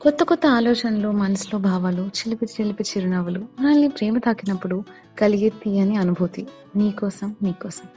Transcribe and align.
కొత్త 0.00 0.24
కొత్త 0.24 0.46
ఆలోచనలు, 0.46 1.08
మనసులో 1.08 1.58
భావాలు, 1.58 2.02
చిలిపి 2.02 2.46
చిలిపి 2.46 2.84
చిరునవ్వులు 2.84 3.46
మనల్ని 3.60 3.88
ప్రేమ 3.88 4.18
తాకినప్పుడు 4.18 4.84
కలిగే 5.20 5.48
తీయని 5.48 5.96
అనుభూతి. 5.96 6.46
నీకోసం, 6.76 7.36
నీకోసం. 7.42 7.88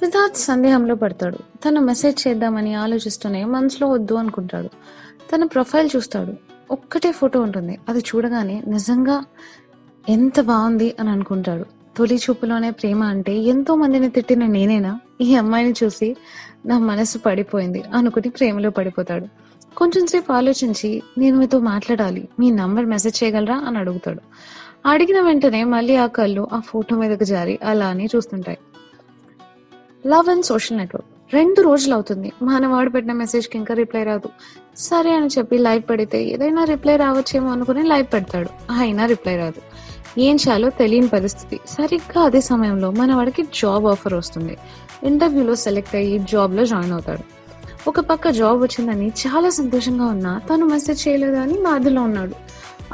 సిద్ధార్థ్ 0.00 0.36
సందేహంలో 0.36 0.94
పడతాడు. 0.94 1.38
తను 1.64 1.80
మెసేజ్ 1.80 2.28
చేద్దామని 2.28 2.74
ఆలోచిస్తూనే 2.74 3.44
మనసులో 3.44 3.88
వద్దు 3.88 4.14
అనుకుంటాడు. 4.14 4.68
తన 5.34 5.44
ప్రొఫైల్ 5.44 5.90
చూస్తాడు. 5.96 6.32
ఒక్కటే 6.70 7.12
ఫోటో 7.12 7.40
ఉంటుంది. 7.40 7.78
అది 7.88 7.98
చూడగానే 7.98 8.62
నిజంగా 8.66 9.24
ఎంత 10.08 10.40
బాగుంది 10.40 10.96
అని 11.00 11.10
అనుకుంటాడు. 11.10 11.64
తొలి 11.96 12.16
చూపులోనే 12.16 12.70
ప్రేమ 12.70 13.02
అంటే 13.02 13.36
ఎంతో 13.36 13.74
మందిని 13.74 14.10
తిట్టిన 14.10 14.46
నేనేనా? 14.46 15.00
ఈ 15.20 15.34
అమ్మాయిని 15.34 15.74
చూసి 15.84 16.16
నా 16.66 16.78
మనసు 16.78 17.18
పడిపోయింది 17.18 17.82
అనుకుని 17.82 18.28
ప్రేమలో 18.28 18.70
పడిపోతాడు. 18.70 19.26
కొంచెం 19.76 20.06
సేపు 20.06 20.32
ఆలోచించి 20.32 21.02
నేను 21.18 21.36
మీతో 21.36 21.58
మాట్లాడాలి. 21.58 22.28
మీ 22.40 22.50
నంబర్ 22.50 22.86
మెసేజ్ 22.86 23.24
చేయగలరా 23.24 23.56
అని 23.56 23.78
అడుగుతాడు. 23.78 24.20
అడిగిన 24.88 25.20
వెంటనే 25.20 25.64
మళ్ళీ 25.64 25.96
ఆ 25.96 26.06
కళ్ళు 26.06 26.48
ఆ 26.52 26.60
ఫోటో 26.60 26.96
మీదకి 26.96 27.24
జారి 27.24 27.58
అలానే 27.64 28.08
చూస్తుంటాయి. 28.16 28.58
లవ్ 30.06 30.28
అండ్ 30.28 30.44
సోషల్ 30.44 30.78
నెట్వర్క్ 30.78 31.34
రెండు 31.34 31.62
రోజులు 31.62 31.94
అవుతుంది. 31.94 32.32
మానవాడు 32.42 32.90
పెట్టిన 32.90 33.12
మెసేజ్కి 33.12 33.58
ఇంకా 33.58 33.74
రిప్లై 33.74 34.02
రాదు. 34.02 34.28
సరే 34.76 35.12
అని 35.12 35.26
చెప్పి 35.26 35.58
లైవ్ 35.58 35.82
పెడితే 35.90 36.24
ఏదైనా 36.24 36.64
రిప్లై 36.64 36.96
రావచ్చేమో 36.96 37.50
అనుకుని 37.50 37.82
లైవ్ 37.82 38.06
పెడతాడు. 38.12 38.72
అయినా 38.78 39.06
రిప్లై 39.06 39.36
రాదు. 39.36 39.62
ఏం 40.20 40.34
చేయాలో 40.34 40.70
తెలియని 40.70 41.08
పరిస్థితి. 41.08 41.60
సరిగ్గా 41.68 42.24
అదే 42.24 42.40
సమయంలో 42.40 42.90
మనవాడికి 42.90 43.42
జాబ్ 43.42 43.86
ఆఫర్ 43.86 44.14
వస్తుంది. 44.14 44.56
ఇంటర్వ్యూలో 45.02 45.54
సెలెక్ట్ 45.54 45.94
అయ్యి 45.94 46.18
జాబ్లో 46.18 46.66
జాయిన్ 46.66 46.92
అవుతాడు. 46.92 47.33
ఒక 47.88 48.00
పక్క 48.00 48.30
జాబ్ 48.30 48.62
వచ్చిందని 48.62 49.08
చాలా 49.08 49.50
సంతోషంగా 49.50 50.04
ఉన్నా 50.04 50.38
తను 50.38 50.66
మెసేజ్ 50.66 51.08
చేయలేదు 51.08 51.36
అని 51.36 51.52
బాధలో 51.52 52.02
ఉన్నాడు. 52.02 52.32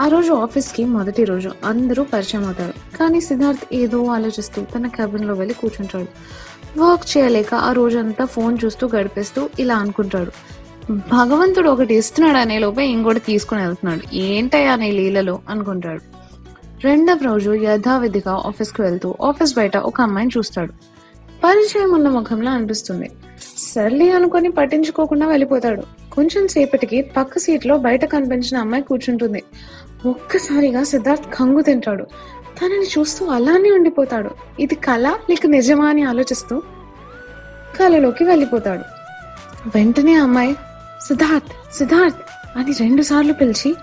ఆ 0.01 0.09
రోజు 0.09 0.33
ఆఫీస్కి 0.33 0.85
మొదటి 0.85 1.24
రోజు 1.24 1.51
అందరూ 1.65 2.05
పరిచయం 2.05 2.45
అవుతారు. 2.45 2.97
కానీ 2.97 3.21
సిద్ధార్థ్ 3.21 3.60
ఏదో 3.73 4.07
ఆలోచిస్తూ 4.07 4.63
తన 4.63 4.87
క్యాబిన్లో 4.87 5.35
వెళ్ళి 5.35 5.55
కూర్చుంటాడు. 5.55 6.07
వర్క్ 6.80 7.19
చేయలేక 7.19 7.55
ఆ 7.55 7.73
రోజంతా 7.73 8.24
ఫోన్ 8.24 8.59
చూస్తూ 8.65 8.88
గడిపేస్తూ 8.88 9.49
ఇలా 9.59 9.77
అనుకుంటాడు. 9.77 10.32
భగవంతుడు 10.93 11.69
ఒకటి 11.69 11.95
ఇస్తున్నాడు 11.95 12.38
అనే 12.38 12.59
లోపే 12.59 12.87
ఇంకోటి 12.87 13.21
తీసుకుని 13.21 13.63
వెళ్తున్నాడు. 13.63 14.15
ఏంటయ్యా 14.15 14.73
అనే 14.73 14.91
లీలలో 14.91 15.41
అనుకుంటాడు. 15.49 16.01
రెండవ 16.85 17.19
రోజు 17.23 17.51
యథావిధిగా 17.51 18.43
ఆఫీస్కి 18.47 18.82
వెళ్తూ 18.82 19.15
ఆఫీస్ 19.23 19.57
బయట 19.57 19.77
ఒక 19.77 20.01
అమ్మాయిని 20.01 20.38
చూస్తాడు. 20.38 20.73
పరిచయం 21.45 21.93
ఉన్న 21.93 22.09
ముఖంలో 22.09 22.51
అనిపిస్తుంది. 22.51 23.10
సర్లే 23.59 24.10
అనుకొని 24.10 24.51
పట్టించుకోకుండా 24.51 25.27
వెళ్ళిపోతాడు. 25.27 25.83
కొంచెం 26.13 26.49
సేపటికి 26.49 27.02
పక్క 27.02 27.38
సీట్లో 27.38 27.79
బయట 27.79 28.05
కనిపించిన 28.05 28.57
అమ్మాయి 28.57 28.85
కూర్చుంటుంది. 28.85 29.43
ఒక్కసారిగా 30.07 30.85
సిద్ధార్థ్ 30.85 31.24
కంగు 31.35 31.60
తింటాడు. 31.60 32.05
తనని 32.60 32.99
చూస్తూ 32.99 33.27
అలానే 33.27 33.71
ఉండిపోతాడు. 33.71 34.30
ఇది 34.60 34.74
కళ 34.74 35.16
లేక 35.30 35.47
నిజమా 35.47 35.88
అని 35.88 36.02
ఆలోచిస్తూ 36.02 36.63
కళలోకి 37.79 38.24
వెళ్ళిపోతాడు. 38.24 38.82
వెంటనే 39.79 40.15
అమ్మాయి 40.15 40.57
సిద్ధార్థ్ 41.09 41.77
సిద్ధార్థ్ 41.77 42.16
అని 42.59 42.73
రెండు 42.80 43.02
సార్లు 43.02 43.32
పిలిచి 43.32 43.75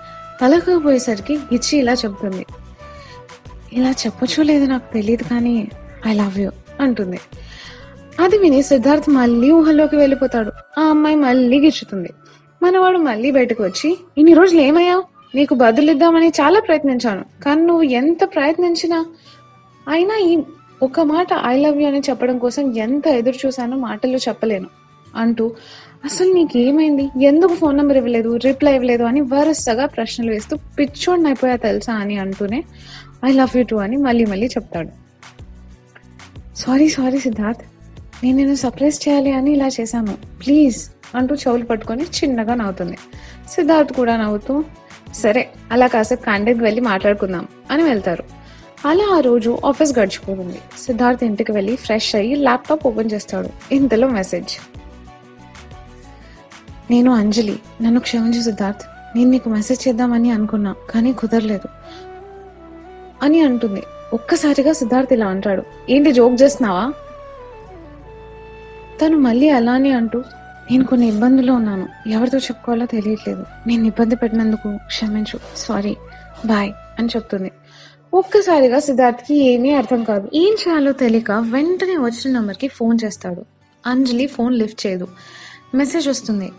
పలకపోయేసరికి 0.42 1.34
ఇచ్చి 1.52 1.78
ఇలా 1.78 1.92
చెబుతుంది. 1.92 2.46
ఇలా 3.72 3.90
చెప్పొచ్చో 3.90 4.42
లేదో 4.42 4.66
నాకు 4.66 4.92
తెలియదు 4.92 5.22
కానీ 5.22 5.70
ఐ 6.06 6.12
లవ్ 6.12 6.38
యూ 6.38 6.50
అంటుంది. 6.80 7.20
అది 8.20 8.38
విని 8.38 8.62
సిద్ధార్థ్ 8.62 9.08
మళ్ళీ 9.08 9.50
ఊహల్లోకి 9.50 9.96
వెళ్ళిపోతాడు. 9.96 10.80
ఆ 10.80 10.82
అమ్మాయి 10.82 11.16
మళ్ళీ 11.16 11.58
గిచ్చుతుంది. 11.60 12.10
మనవాడు 12.62 12.98
మళ్ళీ 12.98 13.30
బయటకు 13.30 13.62
వచ్చి 13.62 13.98
ఇన్ని 14.18 14.34
రోజులు 14.34 14.60
ఏమయ్యావు? 14.60 15.02
నీకు 15.34 15.54
బదులిద్దామని 15.54 16.28
చాలా 16.28 16.60
ప్రయత్నించాను. 16.60 17.24
కానీ 17.42 17.62
నువ్వు 17.62 17.82
ఎంత 17.82 18.24
ప్రయత్నించినా 18.24 19.06
అయినా 19.88 20.16
ఈ 20.16 20.38
ఒక 20.82 21.00
మాట 21.00 21.26
ఐ 21.46 21.60
లవ్ 21.60 21.82
యూ 21.82 21.88
అని 21.88 22.00
చెప్పడం 22.00 22.38
కోసం 22.38 22.76
ఎంత 22.76 23.06
ఎదురు 23.06 23.46
చూశానో 23.46 23.76
మాటల్లో 23.76 24.18
చెప్పలేను 24.28 24.68
అంటూ 25.16 25.54
అసలు 26.04 26.32
నీకేమైంది? 26.32 27.10
ఎందుకు 27.22 27.54
ఫోన్ 27.54 27.76
నెంబర్ 27.76 27.96
ఇవ్వలేదు? 27.96 28.36
రిప్లై 28.36 28.74
ఇవ్వలేదు 28.74 29.04
అని 29.04 29.20
వరుసగా 29.20 29.86
ప్రశ్నలు 29.86 30.30
వేస్తూ 30.30 30.56
పిచ్చోడిని 30.78 31.28
అయిపోయా 31.28 31.56
తెలుసా 31.56 31.94
అని 31.94 32.16
అంటూనే 32.18 32.64
ఐ 33.24 33.32
లవ్ 33.32 33.56
యూ 33.56 33.64
టూ 33.64 33.76
అని 33.76 33.96
మళ్ళీ 33.96 34.24
మళ్ళీ 34.24 34.46
చెప్తాడు. 34.46 34.88
సారీ 36.56 36.88
సారీ 36.88 37.18
సిద్ధార్థ్ 37.18 37.62
నేను 38.24 38.36
నిన్ను 38.36 38.54
సర్ప్రైజ్ 38.54 39.08
చేయాలి 39.08 39.32
అని 39.32 39.52
ఇలా 39.52 39.68
చేశాను. 39.80 40.14
ప్లీజ్ 40.14 40.90
అంటూ 41.14 41.34
చెవులు 41.34 41.64
పట్టుకొని 41.64 42.02
చిన్నగా 42.02 42.54
నవ్వుతుంది. 42.54 42.98
సిద్ధార్థ్ 43.48 43.92
కూడా 43.92 44.16
నవ్వుతూ 44.16 44.64
సరే 45.12 45.48
అలా 45.72 45.86
కాసేపు 45.86 46.22
క్యాంటీన్కి 46.22 46.64
వెళ్ళి 46.64 46.80
మాట్లాడుకుందాం 46.80 47.48
అని 47.70 47.82
వెళ్తారు. 47.82 48.24
అలా 48.84 49.16
ఆ 49.16 49.20
రోజు 49.20 49.58
ఆఫీస్ 49.64 49.98
గడిచిపోతుంది. 49.98 50.58
సిద్ధార్థ్ 50.86 51.24
ఇంటికి 51.24 51.52
వెళ్ళి 51.52 51.76
ఫ్రెష్ 51.76 52.14
అయ్యి 52.14 52.34
ల్యాప్టాప్ 52.34 52.86
ఓపెన్ 52.86 53.10
చేస్తాడు. 53.12 53.48
ఇంతలో 53.72 54.08
మెసేజ్ 54.08 54.52
నేను 56.90 57.10
అంజలి. 57.10 57.58
నన్ను 57.82 58.00
క్షమించు 58.00 58.42
సిద్ధార్థ్. 58.42 58.82
నేను 59.16 59.30
నీకు 59.30 59.48
మెసేజ్ 59.48 59.88
చేద్దామని 59.88 60.30
అనుకున్నా 60.30 60.74
కానీ 60.90 61.12
కుదరలేదు 61.12 61.68
అని 63.22 63.40
అంటుంది. 63.40 63.82
ఒక్కసారిగా 64.12 64.72
సిద్ధార్థ్ 64.72 65.12
ఇలా 65.12 65.26
అంటాడు. 65.26 65.62
ఏంటి 65.90 66.12
జోక్ 66.12 66.42
చేస్తున్నావా? 66.42 66.92
తను 69.02 69.18
మళ్ళీ 69.18 69.48
అలానే 69.48 69.90
అంటూ 69.90 70.22
నేను 70.70 70.84
కొన్ని 70.84 71.08
ఇబ్బందుల్లో 71.08 71.54
ఉన్నాను. 71.54 71.88
ఎవరితో 72.08 72.38
చెప్పుకోవాలో 72.38 72.86
తెలియట్లేదు. 72.86 73.44
నేను 73.66 73.86
ఇబ్బంది 73.86 74.16
పెట్టినందుకు 74.16 74.78
క్షమించు. 74.86 75.38
సారీ. 75.56 75.96
బాయ్. 76.46 76.72
అని 76.98 77.08
చెప్తుంది. 77.08 77.50
ఒక్కసారిగా 78.14 78.78
సిద్ధార్థ్కి 78.78 79.36
ఏమీ 79.36 79.70
అర్థం 79.70 80.04
కాదు. 80.04 80.30
ఏం 80.34 80.52
చేయాలో 80.52 80.92
తెలియక 80.92 81.30
వెంటనే 81.30 81.96
వచ్చిన 81.96 82.32
నెంబర్కి 82.32 82.68
ఫోన్ 82.68 82.98
చేస్తాడు. 83.04 83.44
అంజలి 83.86 84.26
ఫోన్ 84.26 84.54
లిఫ్ట్ 84.54 84.86
చేయదు. 84.86 85.08
మెసేజ్ 85.74 86.08
వస్తుంది. 86.08 86.52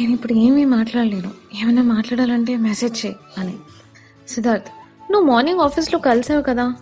నేను 0.00 0.12
ఇప్పుడు 0.12 0.32
ఏమీ 0.32 0.64
మాట్లాడలేను. 0.64 1.30
ఏమైనా 1.62 1.82
మాట్లాడాలంటే 1.82 2.56
మెసేజ్ 2.56 3.06
చేయి 3.06 3.16
అని. 3.38 3.54
సిద్ధార్థ్ 4.28 4.64
నువ్వు 5.12 5.30
మార్నింగ్ 5.30 5.60
ఆఫీస్లో 5.60 5.98
కలిసావు 5.98 6.42
కదా. 6.42 6.74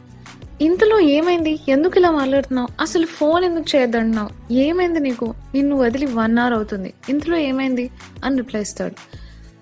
ఇంతలో 0.61 1.01
ఏమైంది? 1.01 1.59
ఎందుకు 1.69 1.99
ఇలా 1.99 2.11
మాట్లాడుతున్నావు? 2.11 2.83
అసలు 2.83 3.07
ఫోన్ 3.07 3.45
ఎందుకు 3.45 3.77
చేయొద్దంటున్నావు 3.77 4.53
ఏమైంది 4.53 5.01
నీకు? 5.01 5.35
నిన్ను 5.55 5.77
వదిలి 5.77 6.07
వన్ 6.07 6.39
అవర్ 6.39 6.53
అవుతుంది. 6.53 6.95
ఇంతలో 7.09 7.37
ఏమైంది? 7.37 7.91
అని 8.25 8.37
రిప్లై 8.37 8.61
ఇస్తాడు. 8.61 8.95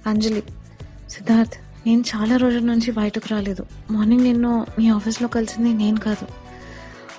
అంజలి 0.09 0.43
సిద్ధార్థ్ 1.11 1.53
నేను 1.87 2.05
చాలా 2.17 2.37
రోజుల 2.37 2.63
నుంచి 2.63 2.91
బయటకు 2.91 3.29
రాలేదు. 3.33 3.67
మార్నింగ్ 3.91 4.23
నిన్ను 4.23 4.67
మీ 4.79 4.89
ఆఫీస్లో 4.89 5.29
కలిసింది 5.29 5.73
నేను 5.73 6.01
కాదు. 6.01 6.27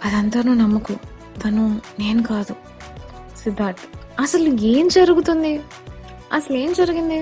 అదంతా 0.05 0.41
నువ్వు 0.41 0.61
నమ్మకు. 0.61 0.93
తను 1.45 1.81
నేను 1.99 2.23
కాదు. 2.23 2.55
సిద్ధార్థ్ 3.43 3.79
అసలు 4.21 4.61
ఏం 4.61 4.87
జరుగుతుంది? 4.87 5.61
అసలు 6.33 6.57
ఏం 6.57 6.73
జరిగింది? 6.73 7.19